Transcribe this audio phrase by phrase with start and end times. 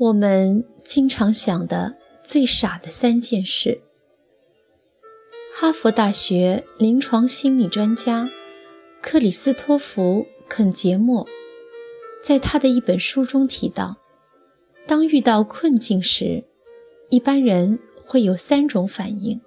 [0.00, 3.82] 我们经常想的最傻的三件事。
[5.52, 8.30] 哈佛大学临床心理专家
[9.02, 11.28] 克里斯托弗·肯杰莫
[12.22, 13.98] 在他的一本书中提到，
[14.86, 16.44] 当遇到困境时，
[17.10, 19.42] 一般人会有三种反应：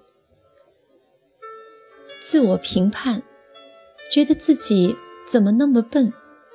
[2.20, 3.24] 自我评判，
[4.08, 4.94] 觉得自己
[5.26, 6.12] 怎么那么笨，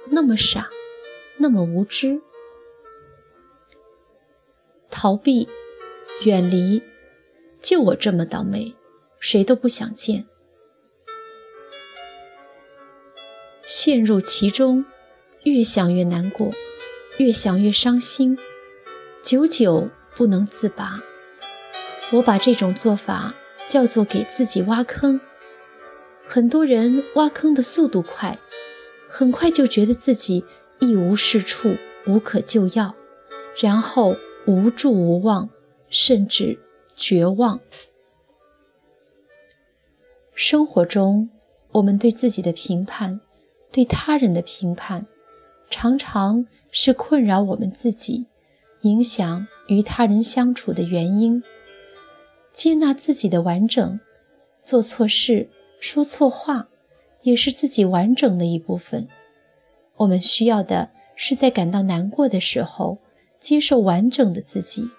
[0.10, 0.70] 那么傻，
[1.38, 2.22] 那么无知。
[5.02, 5.48] 逃避，
[6.26, 6.84] 远离，
[7.62, 8.76] 就我这么倒霉，
[9.18, 10.26] 谁都不想见。
[13.64, 14.84] 陷入其中，
[15.44, 16.52] 越想越难过，
[17.18, 18.38] 越想越伤心，
[19.24, 19.88] 久久
[20.18, 21.02] 不能自拔。
[22.12, 23.34] 我把这种做法
[23.70, 25.22] 叫做给自己挖坑。
[26.26, 28.38] 很多人挖坑的速度快，
[29.08, 30.44] 很快就觉得自己
[30.80, 32.94] 一无是处，无可救药，
[33.62, 34.18] 然后。
[34.50, 35.48] 无助无望，
[35.90, 36.58] 甚至
[36.96, 37.60] 绝望。
[40.34, 41.30] 生活中，
[41.74, 43.22] 我们对自己的评判，
[43.72, 45.06] 对他人的评判，
[45.70, 48.26] 常常是困扰我们自己、
[48.82, 51.44] 影响与他人相处的原因。
[52.52, 54.00] 接纳自己的完整，
[54.64, 55.48] 做错事、
[55.80, 56.70] 说错话，
[57.22, 59.08] 也是自己完整的一部分。
[59.98, 62.98] 我们需要的是在感到难过的时候。
[63.40, 64.90] 接受完整的自己，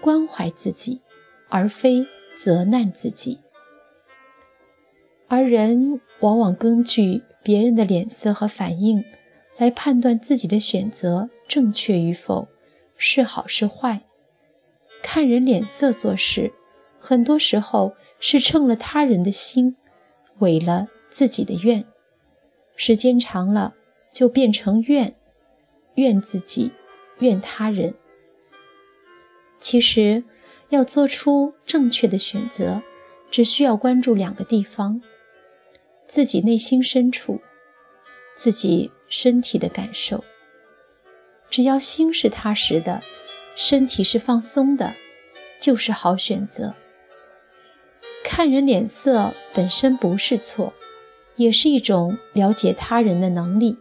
[0.00, 1.00] 关怀自己，
[1.48, 3.40] 而非责难自己。
[5.28, 9.04] 而人往往根据别人的脸色和反应
[9.56, 12.48] 来判断自己的选择正确与否，
[12.96, 14.02] 是好是坏。
[15.02, 16.52] 看人脸色做事，
[16.98, 19.76] 很多时候是称了他人的心，
[20.38, 21.84] 违了自己的愿。
[22.76, 23.74] 时间长了，
[24.12, 25.14] 就变成怨，
[25.94, 26.72] 怨自己。
[27.20, 27.94] 怨他人。
[29.58, 30.24] 其实，
[30.70, 32.82] 要做出正确的选择，
[33.30, 35.02] 只需要关注两个地方：
[36.06, 37.40] 自己内心深处，
[38.36, 40.24] 自己身体的感受。
[41.50, 43.02] 只要心是踏实的，
[43.54, 44.94] 身体是放松的，
[45.60, 46.74] 就是好选择。
[48.24, 50.72] 看人脸色本身不是错，
[51.36, 53.76] 也是一种了解他人的能力。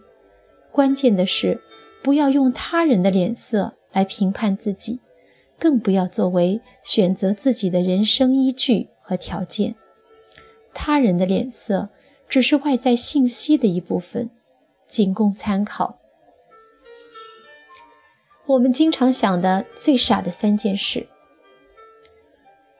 [0.72, 1.61] 关键的是。
[2.01, 4.99] 不要用他人的脸色来评判自己，
[5.57, 9.75] 更不要作为选择自己的人生依据和条件。
[10.73, 11.89] 他人的脸色
[12.27, 14.29] 只是外在信息的一部分，
[14.87, 15.99] 仅供参考。
[18.45, 21.07] 我们经常想的最傻的三件事：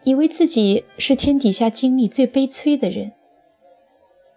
[0.04, 3.12] 以为自己是天底下经历最悲催的人；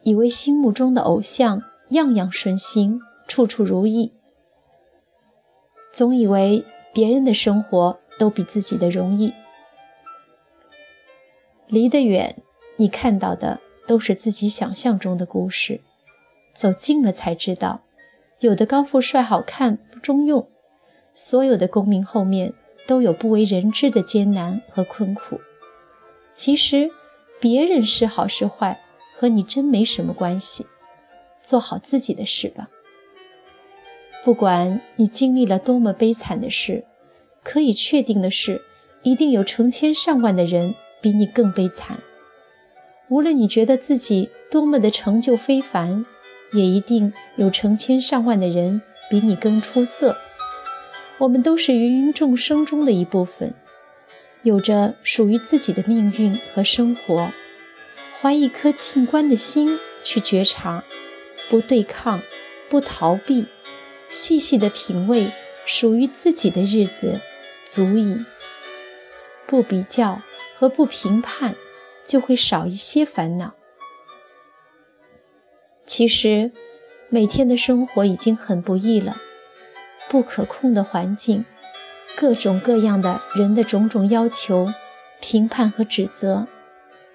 [0.02, 4.12] 以为心目中的偶像样样顺心，处处如意。
[5.92, 6.64] 总以为
[6.94, 9.34] 别人的生活都比自己的容易，
[11.66, 12.36] 离得远，
[12.76, 15.80] 你看到的都是自己想象中的故事；
[16.54, 17.82] 走近了才知道，
[18.40, 20.48] 有的高富帅好看不中用，
[21.14, 22.54] 所有的功名后面
[22.86, 25.40] 都有不为人知的艰难和困苦。
[26.34, 26.90] 其实，
[27.38, 28.80] 别人是好是坏，
[29.14, 30.66] 和你真没什么关系，
[31.42, 32.70] 做好自己的事吧。
[34.24, 36.84] 不管你经历了多么悲惨的事，
[37.42, 38.62] 可以确定的是，
[39.02, 41.98] 一定有成千上万的人比你更悲惨。
[43.08, 46.06] 无论你觉得自己多么的成就非凡，
[46.52, 48.80] 也一定有成千上万的人
[49.10, 50.16] 比你更出色。
[51.18, 53.52] 我们都是芸芸众生中的一部分，
[54.42, 57.32] 有着属于自己的命运和生活。
[58.20, 60.84] 怀一颗静观的心去觉察，
[61.50, 62.22] 不对抗，
[62.70, 63.46] 不逃避。
[64.12, 65.32] 细细的品味
[65.64, 67.22] 属于自己的日子，
[67.64, 68.22] 足矣。
[69.46, 70.20] 不比较
[70.54, 71.56] 和不评判，
[72.04, 73.54] 就会少一些烦恼。
[75.86, 76.52] 其实，
[77.08, 79.16] 每天的生活已经很不易了，
[80.10, 81.46] 不可控的环境，
[82.14, 84.70] 各种各样的人的种种要求、
[85.22, 86.46] 评判和指责，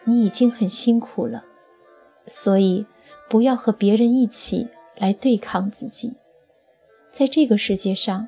[0.06, 1.44] 你已经很辛苦了。
[2.26, 2.88] 所以，
[3.30, 4.68] 不要和别人一起
[4.98, 6.16] 来对抗自己。
[7.18, 8.28] 在这个世界上，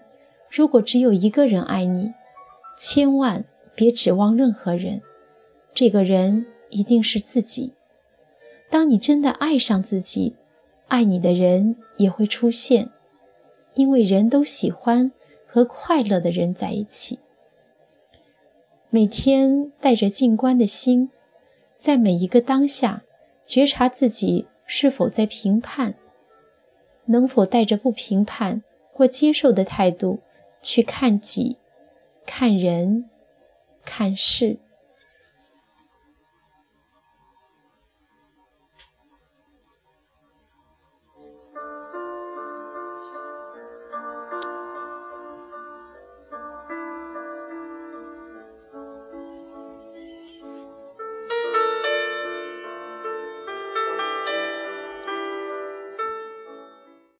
[0.50, 2.12] 如果只有一个人爱你，
[2.76, 3.46] 千万
[3.76, 5.04] 别指望任何人。
[5.76, 7.74] 这个人一定是自己。
[8.68, 10.36] 当你真的爱上自己，
[10.88, 12.90] 爱你的人也会出现，
[13.76, 15.12] 因为人都喜欢
[15.46, 17.20] 和快乐的人在一起。
[18.90, 21.12] 每天带着静观的心，
[21.78, 23.04] 在每一个当下
[23.46, 25.94] 觉察自己是否在评判，
[27.06, 28.64] 能否带着不评判。
[29.00, 30.20] 或接受的态度
[30.62, 31.58] 去看己、
[32.26, 33.10] 看人，
[33.86, 34.60] 看事。